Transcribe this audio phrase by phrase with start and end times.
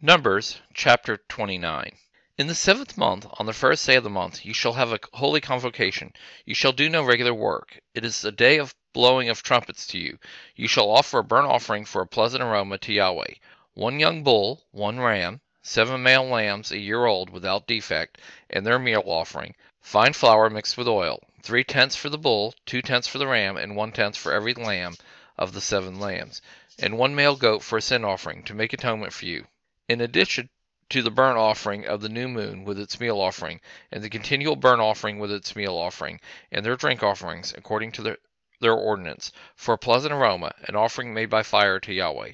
[0.00, 1.90] Numbers chapter 29
[2.36, 5.00] In the seventh month, on the first day of the month, you shall have a
[5.14, 6.12] holy convocation.
[6.44, 7.80] You shall do no regular work.
[7.94, 10.20] It is a day of blowing of trumpets to you.
[10.54, 13.34] You shall offer a burnt offering for a pleasant aroma to Yahweh
[13.74, 18.18] one young bull, one ram, seven male lambs a year old without defect,
[18.48, 22.82] and their meal offering, fine flour mixed with oil, three tenths for the bull, two
[22.82, 24.94] tenths for the ram, and one tenth for every lamb
[25.36, 26.40] of the seven lambs,
[26.78, 29.44] and one male goat for a sin offering, to make atonement for you
[29.88, 30.50] in addition
[30.90, 34.56] to the burnt offering of the new moon with its meal offering, and the continual
[34.56, 38.18] burnt offering with its meal offering, and their drink offerings, according to their,
[38.60, 42.32] their ordinance, for a pleasant aroma, an offering made by fire to Yahweh.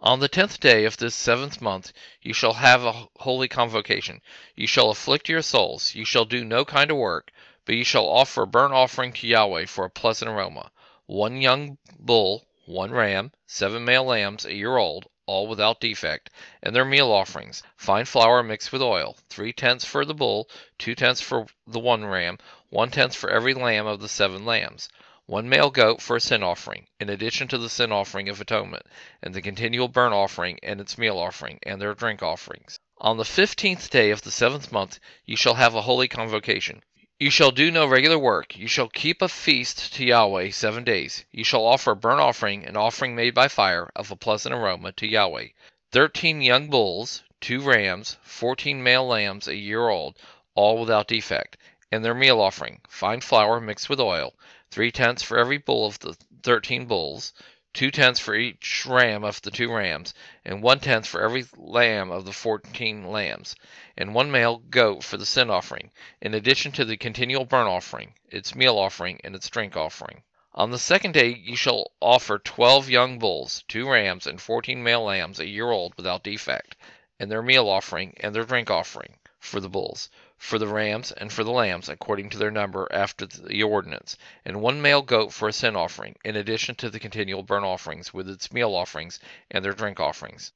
[0.00, 1.90] On the tenth day of this seventh month
[2.20, 4.20] you shall have a holy convocation.
[4.54, 5.94] You shall afflict your souls.
[5.94, 7.32] You shall do no kind of work,
[7.64, 10.70] but you shall offer a burnt offering to Yahweh for a pleasant aroma.
[11.06, 16.30] One young bull, one ram, seven male lambs a year old, all without defect,
[16.62, 20.94] and their meal offerings, fine flour mixed with oil, three tenths for the bull, two
[20.94, 24.88] tenths for the one ram, one tenth for every lamb of the seven lambs,
[25.26, 28.84] one male goat for a sin offering, in addition to the sin offering of atonement,
[29.22, 32.78] and the continual burnt offering and its meal offering, and their drink offerings.
[32.98, 36.82] On the fifteenth day of the seventh month you shall have a holy convocation.
[37.20, 38.56] You shall do no regular work.
[38.56, 41.24] You shall keep a feast to Yahweh seven days.
[41.30, 44.90] You shall offer a burnt offering, an offering made by fire, of a pleasant aroma
[44.92, 45.48] to Yahweh.
[45.92, 50.18] Thirteen young bulls, two rams, fourteen male lambs a year old,
[50.56, 51.56] all without defect,
[51.92, 54.34] and their meal offering, fine flour mixed with oil,
[54.72, 57.32] three tenths for every bull of the thirteen bulls,
[57.74, 62.08] two tenths for each ram of the two rams, and one tenth for every lamb
[62.08, 63.56] of the fourteen lambs,
[63.96, 68.14] and one male goat for the sin offering, in addition to the continual burnt offering,
[68.28, 70.22] its meal offering, and its drink offering.
[70.54, 75.02] On the second day you shall offer twelve young bulls, two rams, and fourteen male
[75.02, 76.76] lambs a year old without defect,
[77.18, 80.10] and their meal offering, and their drink offering, for the bulls
[80.44, 84.60] for the rams and for the lambs, according to their number after the ordinance, and
[84.60, 88.28] one male goat for a sin offering, in addition to the continual burnt offerings with
[88.28, 90.52] its meal offerings and their drink offerings.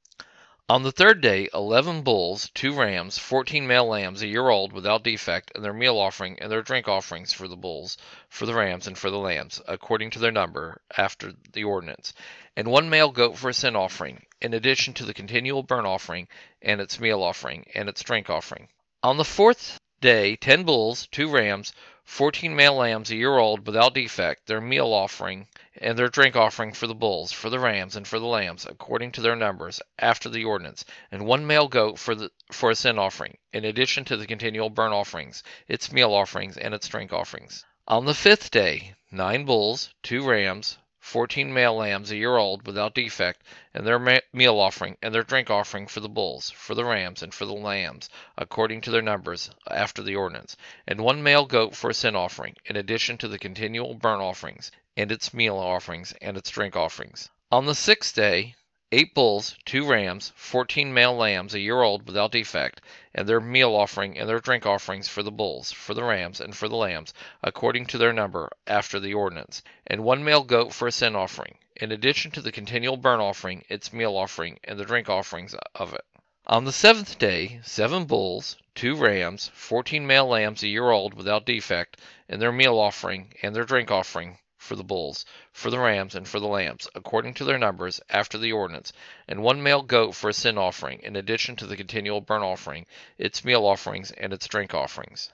[0.69, 5.03] On the third day, eleven bulls, two rams, fourteen male lambs a year old without
[5.03, 7.97] defect, and their meal offering and their drink offerings for the bulls,
[8.27, 12.13] for the rams, and for the lambs, according to their number, after the ordinance,
[12.55, 16.27] and one male goat for a sin offering, in addition to the continual burnt offering
[16.61, 18.67] and its meal offering and its drink offering.
[19.01, 21.71] On the fourth day ten bulls, two rams,
[22.03, 26.73] fourteen male lambs a year old without defect, their meal offering and their drink offering
[26.73, 30.27] for the bulls, for the rams, and for the lambs, according to their numbers, after
[30.27, 34.17] the ordinance, and one male goat for the for a sin offering, in addition to
[34.17, 37.63] the continual burnt offerings, its meal offerings, and its drink offerings.
[37.87, 42.93] On the fifth day, nine bulls, two rams, fourteen male lambs a year old without
[42.93, 43.41] defect,
[43.73, 47.33] and their meal offering and their drink offering for the bulls, for the rams, and
[47.33, 51.89] for the lambs, according to their numbers, after the ordinance, and one male goat for
[51.89, 56.35] a sin offering, in addition to the continual burnt offerings, and its meal offerings, and
[56.35, 57.29] its drink offerings.
[57.49, 58.55] On the sixth day,
[58.91, 62.81] eight bulls, two rams, fourteen male lambs a year old without defect,
[63.13, 66.57] and their meal offering and their drink offerings for the bulls, for the rams, and
[66.57, 67.13] for the lambs,
[67.43, 71.55] according to their number, after the ordinance, and one male goat for a sin offering,
[71.75, 75.93] in addition to the continual burnt offering, its meal offering, and the drink offerings of
[75.93, 76.05] it.
[76.47, 81.45] On the seventh day, seven bulls, two rams, fourteen male lambs a year old without
[81.45, 86.13] defect, and their meal offering, and their drink offering for the bulls, for the rams,
[86.13, 88.91] and for the lambs, according to their numbers, after the ordinance,
[89.25, 92.85] and one male goat for a sin offering, in addition to the continual burnt offering,
[93.17, 95.31] its meal offerings, and its drink offerings.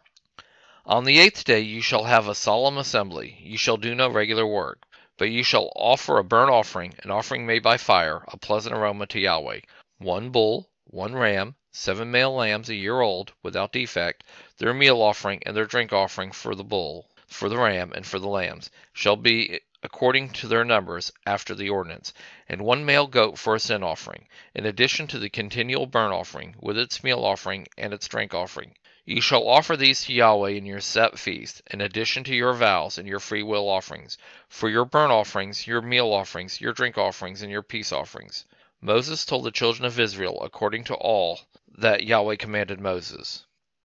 [0.85, 3.39] On the eighth day you shall have a solemn assembly.
[3.41, 4.85] You shall do no regular work,
[5.17, 9.07] but you shall offer a burnt offering, an offering made by fire, a pleasant aroma
[9.07, 9.61] to Yahweh.
[9.97, 14.23] One bull, one ram, seven male lambs a year old, without defect,
[14.59, 18.19] their meal offering and their drink offering for the bull for the ram and for
[18.19, 22.13] the lambs, shall be according to their numbers after the ordinance,
[22.49, 26.55] and one male goat for a sin offering, in addition to the continual burnt offering,
[26.59, 28.75] with its meal offering and its drink offering.
[29.05, 32.97] You shall offer these to Yahweh in your set feast, in addition to your vows
[32.97, 34.17] and your free will offerings,
[34.49, 38.45] for your burnt offerings, your meal offerings, your drink offerings, and your peace offerings.
[38.81, 41.41] Moses told the children of Israel according to all
[41.77, 43.45] that Yahweh commanded Moses.